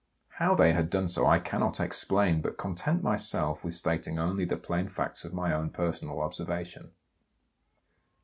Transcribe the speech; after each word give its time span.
How 0.39 0.55
they 0.55 0.73
had 0.73 0.89
done 0.89 1.07
so 1.07 1.27
I 1.27 1.37
cannot 1.37 1.79
explain, 1.79 2.41
but 2.41 2.57
content 2.57 3.03
myself 3.03 3.63
with 3.63 3.75
stating 3.75 4.17
only 4.17 4.45
the 4.45 4.57
plain 4.57 4.87
facts 4.87 5.23
of 5.25 5.31
my 5.31 5.53
own 5.53 5.69
personal 5.69 6.21
observation. 6.23 6.93